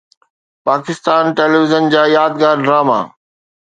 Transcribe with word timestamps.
Pakistan 0.67 1.23
television 1.37 1.83
جا 1.97 2.03
يادگار 2.17 2.57
drama 2.67 2.99